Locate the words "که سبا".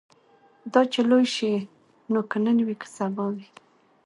2.81-3.25